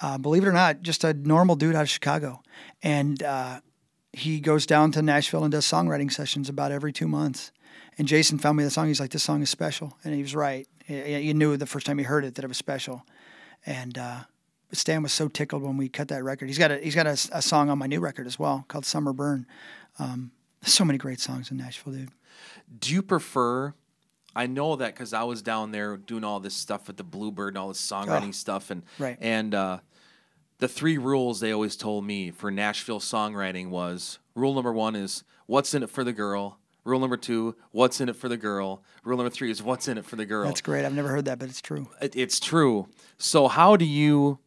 [0.00, 2.42] Uh, believe it or not, just a normal dude out of Chicago.
[2.82, 3.60] And uh,
[4.12, 7.52] he goes down to Nashville and does songwriting sessions about every two months.
[7.98, 8.88] And Jason found me the song.
[8.88, 9.98] He's like, this song is special.
[10.04, 10.66] And he was right.
[10.86, 13.04] You knew the first time he heard it that it was special.
[13.66, 14.20] And uh,
[14.72, 16.46] Stan was so tickled when we cut that record.
[16.46, 18.84] He's got a, he's got a, a song on my new record as well called
[18.86, 19.46] Summer Burn.
[19.98, 20.30] Um,
[20.62, 22.10] so many great songs in Nashville, dude.
[22.78, 23.74] Do you prefer?
[24.36, 27.48] I know that because I was down there doing all this stuff with the Bluebird
[27.54, 29.18] and all this songwriting Oh, stuff, and right.
[29.20, 29.78] and uh,
[30.58, 35.24] the three rules they always told me for Nashville songwriting was rule number one is
[35.46, 36.58] what's in it for the girl.
[36.84, 38.82] Rule number two, what's in it for the girl.
[39.04, 40.46] Rule number three is what's in it for the girl.
[40.46, 40.84] That's great.
[40.86, 41.88] I've never heard that, but it's true.
[42.00, 42.88] It- it's true.
[43.18, 44.38] So how do you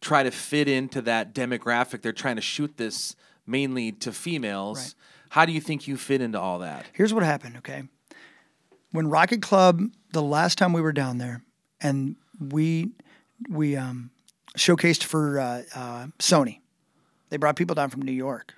[0.00, 2.02] try to fit into that demographic?
[2.02, 4.78] They're trying to shoot this mainly to females.
[4.78, 4.94] Right.
[5.30, 6.86] How do you think you fit into all that?
[6.92, 7.84] Here's what happened, okay?
[8.90, 9.80] When Rocket Club,
[10.12, 11.42] the last time we were down there,
[11.80, 12.90] and we
[13.48, 14.10] we um,
[14.56, 16.60] showcased for uh, uh, Sony,
[17.28, 18.54] They brought people down from New York.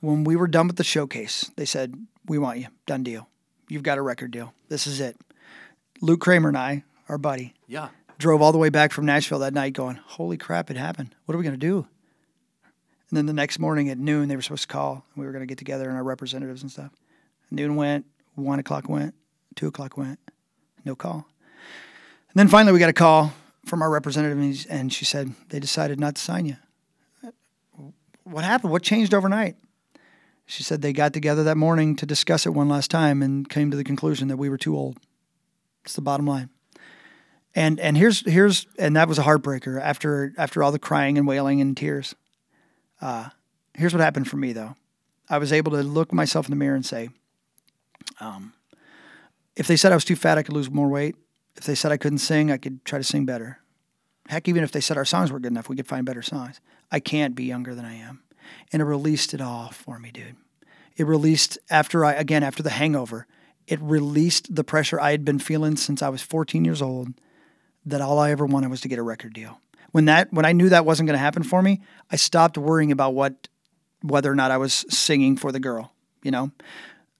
[0.00, 1.94] When we were done with the showcase, they said,
[2.26, 2.66] "We want you.
[2.86, 3.28] Done deal.
[3.68, 4.52] You've got a record deal.
[4.68, 5.16] This is it."
[6.02, 7.88] Luke Kramer and I, our buddy, Yeah.
[8.22, 11.14] Drove all the way back from Nashville that night going, Holy crap, it happened.
[11.26, 11.86] What are we going to do?
[13.10, 15.32] And then the next morning at noon, they were supposed to call and we were
[15.32, 16.92] going to get together and our representatives and stuff.
[17.50, 19.14] Noon went, one o'clock went,
[19.54, 20.18] two o'clock went,
[20.86, 21.26] no call.
[22.30, 23.34] And then finally we got a call
[23.66, 26.56] from our representative and, and she said, They decided not to sign you.
[28.24, 28.72] What happened?
[28.72, 29.56] What changed overnight?
[30.46, 33.70] She said they got together that morning to discuss it one last time and came
[33.70, 34.98] to the conclusion that we were too old.
[35.84, 36.50] It's the bottom line.
[37.54, 41.26] And and here's here's and that was a heartbreaker after after all the crying and
[41.26, 42.14] wailing and tears.
[43.00, 43.28] Uh,
[43.74, 44.74] here's what happened for me though.
[45.28, 47.10] I was able to look myself in the mirror and say,
[48.20, 48.52] um,
[49.56, 51.16] if they said I was too fat, I could lose more weight.
[51.56, 53.58] If they said I couldn't sing, I could try to sing better.
[54.28, 56.60] Heck, even if they said our songs were good enough, we could find better songs.
[56.90, 58.22] I can't be younger than I am.
[58.72, 60.36] And it released it all for me, dude.
[60.96, 63.26] It released after I, again, after the hangover,
[63.66, 67.14] it released the pressure I had been feeling since I was 14 years old
[67.86, 69.60] that all I ever wanted was to get a record deal.
[69.90, 72.92] When that, when I knew that wasn't going to happen for me, I stopped worrying
[72.92, 73.48] about what,
[74.02, 75.92] whether or not I was singing for the girl,
[76.22, 76.50] you know?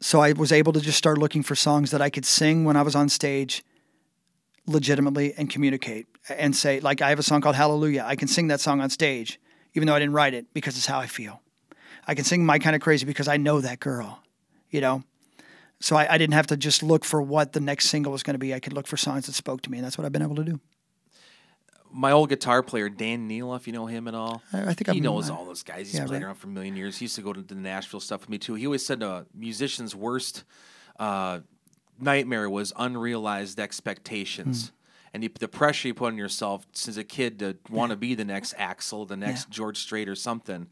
[0.01, 2.77] So I was able to just start looking for songs that I could sing when
[2.77, 3.63] I was on stage
[4.67, 8.05] legitimately and communicate and say, like, I have a song called Hallelujah.
[8.07, 9.39] I can sing that song on stage,
[9.75, 11.41] even though I didn't write it, because it's how I feel.
[12.07, 14.23] I can sing My Kind of Crazy because I know that girl,
[14.71, 15.05] you know?
[15.83, 18.35] So I, I didn't have to just look for what the next single was going
[18.35, 18.55] to be.
[18.55, 20.37] I could look for songs that spoke to me, and that's what I've been able
[20.37, 20.61] to do.
[21.95, 24.43] My old guitar player, Dan Neal, if you know him at all.
[24.53, 25.89] I- I think he I've- knows all those guys.
[25.91, 26.27] He's yeah, played right.
[26.27, 26.99] around for a million years.
[26.99, 28.55] He used to go to the Nashville stuff with me too.
[28.55, 30.45] He always said a musician's worst
[30.99, 31.41] uh,
[32.01, 34.69] nightmare was unrealized expectations.
[34.69, 34.75] Hmm.
[35.15, 38.15] And you, the pressure you put on yourself since a kid to want to be
[38.15, 39.55] the next Axl, the next Yeah.
[39.55, 40.69] George Strait or something.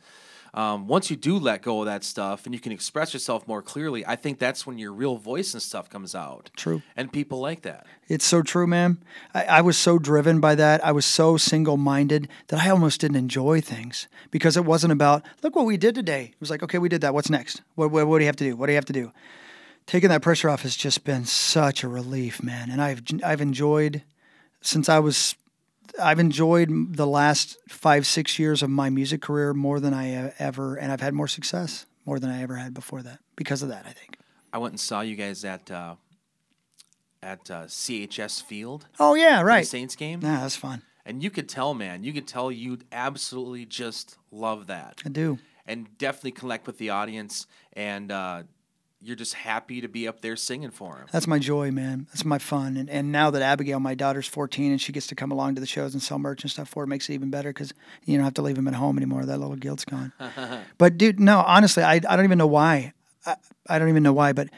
[0.52, 3.62] Um, once you do let go of that stuff and you can express yourself more
[3.62, 6.50] clearly, I think that's when your real voice and stuff comes out.
[6.56, 6.82] True.
[6.96, 7.86] And people like that.
[8.08, 8.98] It's so true, man.
[9.32, 10.84] I, I was so driven by that.
[10.84, 15.24] I was so single minded that I almost didn't enjoy things because it wasn't about,
[15.42, 16.30] look what we did today.
[16.32, 17.14] It was like, okay, we did that.
[17.14, 17.62] What's next?
[17.76, 18.56] What, what, what do you have to do?
[18.56, 19.12] What do you have to do?
[19.86, 22.70] Taking that pressure off has just been such a relief, man.
[22.70, 24.02] And I've, I've enjoyed,
[24.60, 25.34] since I was,
[26.00, 30.76] I've enjoyed the last five, six years of my music career more than I ever,
[30.76, 33.86] and I've had more success more than I ever had before that because of that,
[33.86, 34.16] I think.
[34.52, 35.94] I went and saw you guys at uh,
[37.22, 38.86] at uh, CHS Field.
[38.98, 39.66] Oh, yeah, right.
[39.66, 40.20] Saints game.
[40.22, 40.82] Yeah, that's fun.
[41.04, 45.02] And you could tell, man, you could tell you absolutely just love that.
[45.04, 45.38] I do.
[45.66, 47.46] And definitely connect with the audience.
[47.72, 48.42] And uh,
[49.02, 51.06] you're just happy to be up there singing for them.
[51.10, 52.06] That's my joy, man.
[52.10, 52.76] That's my fun.
[52.76, 55.60] And and now that Abigail, my daughter's 14, and she gets to come along to
[55.60, 57.72] the shows and sell merch and stuff for it, makes it even better because
[58.04, 59.24] you don't have to leave him at home anymore.
[59.24, 60.12] That little guilt's gone.
[60.78, 62.92] but dude, no, honestly, I, I don't even know why.
[63.24, 63.36] I,
[63.68, 64.48] I don't even know why, but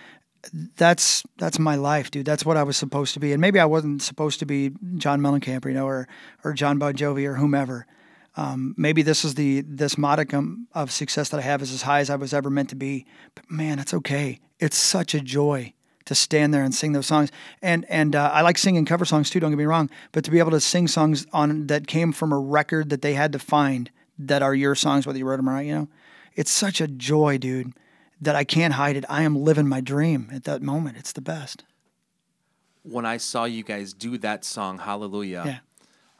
[0.76, 2.26] that's that's my life, dude.
[2.26, 3.32] That's what I was supposed to be.
[3.32, 6.08] And maybe I wasn't supposed to be John Mellencamp, you know, or
[6.42, 7.86] or Jon Bon Jovi or whomever.
[8.36, 12.00] Um, maybe this is the this modicum of success that I have is as high
[12.00, 13.04] as I was ever meant to be.
[13.34, 14.40] But man, it's okay.
[14.58, 15.74] It's such a joy
[16.06, 17.30] to stand there and sing those songs.
[17.60, 19.38] And and uh, I like singing cover songs too.
[19.38, 19.90] Don't get me wrong.
[20.12, 23.12] But to be able to sing songs on that came from a record that they
[23.14, 25.88] had to find that are your songs, whether you wrote them or not, you know,
[26.34, 27.72] it's such a joy, dude.
[28.20, 29.04] That I can't hide it.
[29.08, 30.96] I am living my dream at that moment.
[30.96, 31.64] It's the best.
[32.84, 35.60] When I saw you guys do that song, Hallelujah,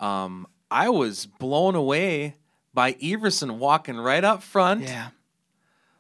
[0.01, 0.25] Yeah.
[0.25, 2.37] um, I was blown away
[2.75, 5.09] by Everson walking right up front, Yeah.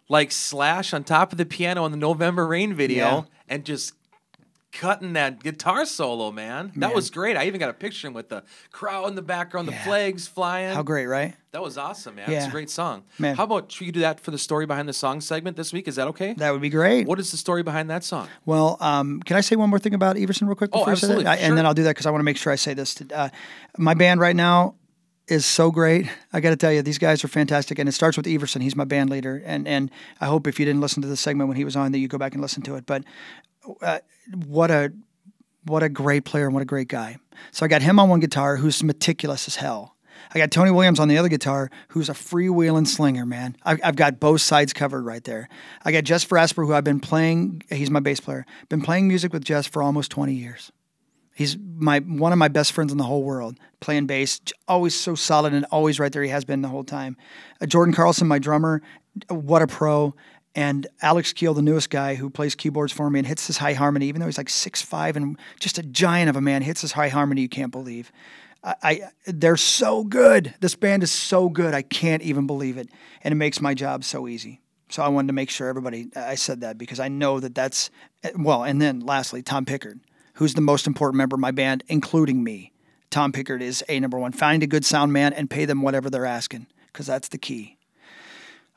[0.09, 3.23] like Slash on top of the piano in the November Rain video, Yeah.
[3.49, 3.93] and just
[4.73, 6.69] cutting that guitar solo, man.
[6.69, 6.95] That Man.
[6.95, 7.37] was great.
[7.37, 9.85] I even got a picture with the crowd in the background, the Yeah.
[9.85, 10.75] flags flying.
[10.75, 11.35] How great, right?
[11.53, 12.31] That was awesome, man.
[12.31, 12.51] It's a Yeah.
[12.51, 13.03] great song.
[13.19, 13.37] Man.
[13.37, 15.87] How about you do that for the story behind the song segment this week?
[15.89, 16.33] Is that okay?
[16.39, 17.07] That would be great.
[17.07, 18.29] What is the story behind that song?
[18.47, 20.71] Well, um, can I say one more thing about Everson real quick?
[20.73, 21.13] Oh, before I say that?
[21.13, 21.47] absolutely, I- sure.
[21.49, 22.95] And then I'll do that because I want to make sure I say this.
[22.95, 23.29] To, uh,
[23.77, 24.77] my band right now
[25.29, 26.09] is so great.
[26.33, 27.79] I got to tell you, these guys are fantastic.
[27.79, 28.63] And it starts with Everson.
[28.63, 29.43] He's my band leader.
[29.45, 31.93] And and I hope if you didn't listen to the segment when he was on,
[31.93, 32.87] that you go back and listen to it.
[32.87, 33.05] But
[33.81, 33.98] uh,
[34.46, 34.92] what a
[35.64, 37.18] what a great player and what a great guy.
[37.51, 39.96] So I got him on one guitar, who's meticulous as hell.
[40.35, 43.57] I got Tony Williams on the other guitar, who's a freewheeling slinger, man.
[43.64, 45.48] I've, I've got both sides covered right there.
[45.85, 47.62] I got Jess Frasper, who I've been playing.
[47.70, 48.46] He's my bass player.
[48.68, 50.72] Been playing music with Jess for almost 20 years.
[51.35, 53.59] He's my one of my best friends in the whole world.
[53.81, 56.22] Playing bass, always so solid and always right there.
[56.22, 57.16] He has been the whole time.
[57.61, 58.83] Uh, Jordan Carlson, my drummer,
[59.29, 60.14] what a pro.
[60.55, 63.73] And Alex Keel, the newest guy who plays keyboards for me and hits his high
[63.73, 66.83] harmony, even though he's like six five and just a giant of a man, hits
[66.83, 68.12] his high harmony you can't believe.
[68.62, 70.55] I, I they're so good.
[70.61, 71.75] This band is so good.
[71.75, 72.88] I can't even believe it,
[73.23, 74.61] and it makes my job so easy.
[74.91, 76.11] So I wanted to make sure everybody.
[76.15, 77.91] I said that because I know that that's
[78.37, 78.62] well.
[78.62, 80.01] And then lastly, Tom Pickard,
[80.35, 82.73] who's the most important member of my band, including me.
[83.09, 84.33] Tom Pickard is a number one.
[84.33, 87.79] Find a good sound man and pay them whatever they're asking, because that's the key.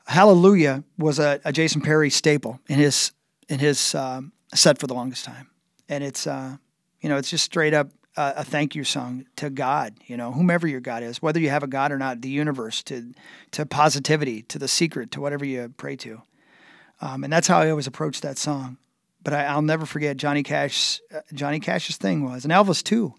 [0.06, 3.12] Hallelujah was a, a Jason Perry staple in his
[3.48, 5.50] in his um, set for the longest time,
[5.88, 6.56] and it's uh,
[7.00, 10.32] you know it's just straight up uh, a thank you song to God, you know,
[10.32, 13.12] whomever your God is, whether you have a God or not, the universe, to
[13.50, 16.22] to positivity, to the secret, to whatever you pray to,
[17.00, 18.78] um, and that's how I always approach that song.
[19.22, 21.00] But I, I'll never forget Johnny Cash.
[21.14, 23.14] Uh, Johnny Cash's thing was, and Elvis too.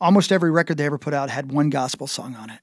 [0.00, 2.60] Almost every record they ever put out had one gospel song on it,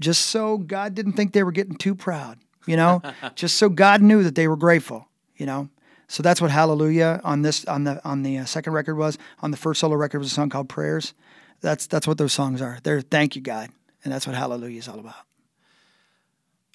[0.00, 3.02] just so God didn't think they were getting too proud, you know,
[3.34, 5.68] just so God knew that they were grateful, you know.
[6.08, 9.16] So that's what Hallelujah on this on the on the uh, second record was.
[9.42, 11.14] On the first solo record was a song called Prayers.
[11.60, 12.78] That's that's what those songs are.
[12.82, 13.70] They're thank you God,
[14.02, 15.14] and that's what Hallelujah is all about.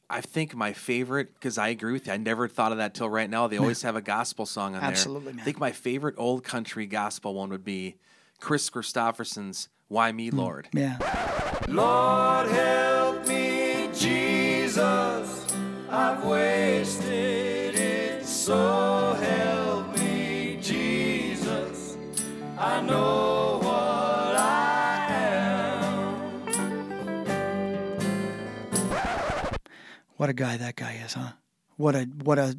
[0.09, 3.09] I think my favorite, because I agree with you, I never thought of that till
[3.09, 3.47] right now.
[3.47, 4.91] They always have a gospel song on Absolutely, there.
[4.91, 5.41] Absolutely, man.
[5.41, 7.97] I think my favorite old country gospel one would be
[8.39, 10.97] Kris Kristofferson's "Why Me, Lord." Yeah.
[11.67, 13.04] Lord help me, Jesus,
[15.95, 18.25] I've wasted it.
[18.25, 21.95] So help me, Jesus,
[22.57, 26.43] I know what I am.
[30.17, 31.29] What a guy that guy is, huh?
[31.77, 32.57] What a what a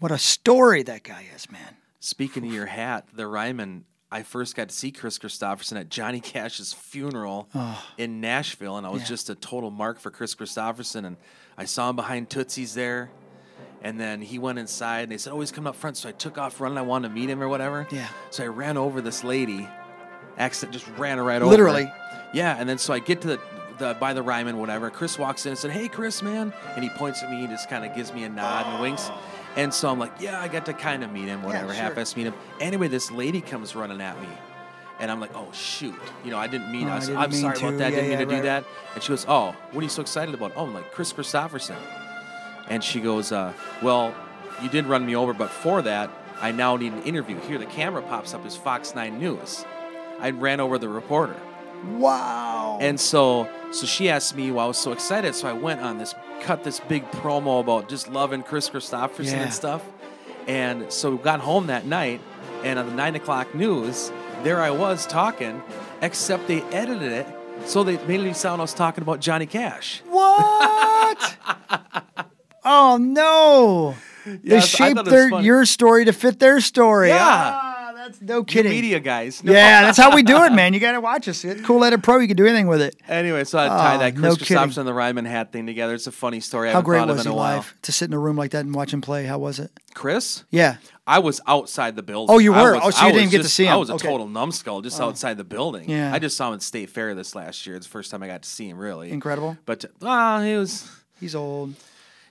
[0.00, 1.76] what a story that guy is, man.
[2.00, 6.18] Speaking of your hat, the Ryman, I first got to see Kris Kristofferson at Johnny
[6.20, 7.84] Cash's funeral oh.
[7.98, 9.08] in Nashville, and I was Yeah.
[9.08, 11.04] just a total mark for Kris Kristofferson.
[11.06, 11.16] And
[11.56, 13.10] I saw him behind Tootsie's there,
[13.82, 16.12] and then he went inside, and they said, "Oh, he's coming up front." So I
[16.12, 16.78] took off running.
[16.78, 17.86] I wanted to meet him or whatever.
[17.90, 18.08] Yeah.
[18.30, 19.68] So I ran over this lady,
[20.36, 21.50] accident just ran her right over.
[21.50, 21.90] Literally.
[22.32, 23.40] Yeah, and then so I get to the,
[23.78, 24.90] the by the Ryman, whatever.
[24.90, 27.70] Chris walks in and said, "Hey, Chris, man," and he points at me and just
[27.70, 29.10] kind of gives me a nod and winks.
[29.56, 31.82] And so I'm like, "Yeah, I got to kind of meet him, whatever, sure.
[31.82, 34.26] half-ass meet him." Anyway, this lady comes running at me,
[35.00, 36.86] and I'm like, "Oh shoot, you know, I didn't mean.
[36.88, 37.66] Oh, I I was, didn't I'm mean sorry to.
[37.68, 37.92] about that.
[37.92, 40.02] Yeah, didn't mean yeah, to do that." And she goes, "Oh, what are you so
[40.02, 41.76] excited about?" Oh, I'm like Kris Kristofferson.
[42.68, 43.52] And she goes, uh,
[43.82, 44.14] "Well,
[44.62, 47.38] you did run me over, but for that, I now need an interview.
[47.40, 49.64] Here, the camera pops up as Fox 9 News.
[50.20, 51.36] I ran over the reporter.
[51.98, 52.78] Wow.
[52.80, 55.34] And so, so she asked me why I was so excited.
[55.34, 59.42] So I went on this, cut this big promo about just loving Kris Kristofferson Yeah.
[59.42, 59.82] and stuff.
[60.46, 62.20] And so we got home that night,
[62.62, 64.10] and on the nine o'clock news,
[64.42, 65.62] there I was talking,
[66.02, 67.26] except they edited it
[67.66, 70.02] so they made it sound I was talking about Johnny Cash.
[70.08, 71.36] what?
[72.64, 73.94] oh no.
[74.26, 77.08] They Yes, shaped thought it was their your story to fit their story.
[77.08, 77.18] Yeah.
[77.20, 78.72] Ah, that's no You kidding.
[78.72, 79.44] media guys.
[79.44, 79.52] No.
[79.52, 80.72] Yeah, that's how we do it, man.
[80.72, 81.44] You got to watch us.
[81.44, 82.96] It's Cool Edit Pro, you can do anything with it.
[83.06, 84.48] Anyway, so I tie Oh, that no Chris.
[84.48, 85.92] Kristofferson and the Ryman hat thing together.
[85.94, 86.70] It's a funny story.
[86.70, 88.74] I How great was in he live to sit in a room like that and
[88.74, 89.24] watch him play?
[89.24, 89.70] How was it?
[89.92, 90.44] Chris?
[90.50, 90.76] Yeah.
[91.06, 92.34] I was outside the building.
[92.34, 92.74] Oh, you were?
[92.74, 93.72] was- Oh, so you I didn't get to see him.
[93.74, 94.08] I was a Okay.
[94.08, 95.88] total numbskull just outside the building.
[95.90, 96.12] Yeah.
[96.14, 97.76] I just saw him at State Fair this last year.
[97.76, 99.10] It's the first time I got to see him, really.
[99.10, 99.58] Incredible.
[99.66, 100.90] But ah, he was
[101.20, 101.74] He's old.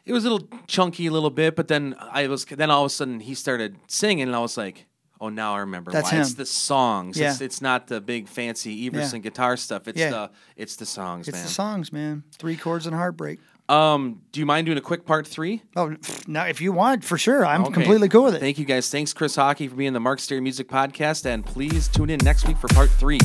[0.05, 2.87] it was a little chunky a little bit, but then I was then all of
[2.87, 4.87] a sudden he started singing and I was like,
[5.21, 6.19] oh, now I remember That's why.
[6.19, 6.37] It's him.
[6.37, 7.17] the songs.
[7.17, 7.45] It's, Yeah.
[7.45, 9.23] it's not the big fancy Everson Yeah.
[9.29, 9.87] guitar stuff.
[9.87, 10.09] It's Yeah.
[10.09, 11.45] the it's the songs, It's man.
[11.45, 12.23] the songs, man.
[12.39, 13.39] Three chords and heartbreak.
[13.73, 15.63] Um, do you mind doing a quick part three?
[15.75, 15.95] Oh,
[16.27, 17.45] now if you want, for sure.
[17.45, 17.73] I'm Okay.
[17.73, 18.39] completely cool with it.
[18.39, 18.89] Thank you guys.
[18.89, 22.47] Thanks, Chris Hawkey, for being the Mark Stary Music Podcast, and please tune in next
[22.47, 23.19] week for part three.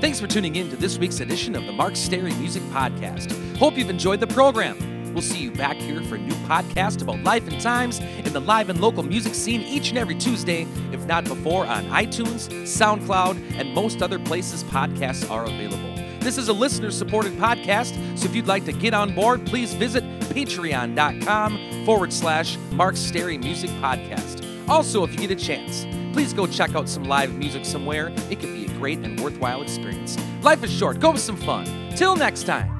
[0.00, 3.56] Thanks for tuning in to this week's edition of the Mark Stary Music Podcast.
[3.56, 4.76] Hope you've enjoyed the program.
[5.18, 8.38] We'll see you back here for a new podcast about life and times in the
[8.38, 13.58] live and local music scene each and every Tuesday, if not before, on iTunes, SoundCloud,
[13.58, 15.92] and most other places podcasts are available.
[16.20, 19.74] This is a listener supported podcast, so if you'd like to get on board, please
[19.74, 24.46] visit patreon.com forward slash Mark Stary Music Podcast.
[24.68, 28.12] Also, if you get a chance, please go check out some live music somewhere.
[28.30, 30.16] It could be a great and worthwhile experience.
[30.42, 31.66] Life is short, go with some fun.
[31.96, 32.77] Till next time.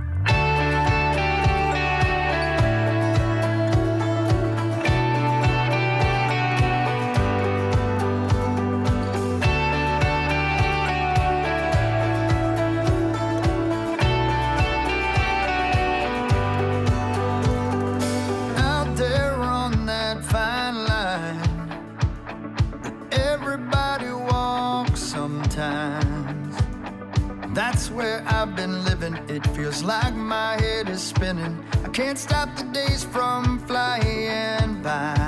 [29.38, 31.64] It feels like my head is spinning.
[31.84, 35.27] I can't stop the days from flying by.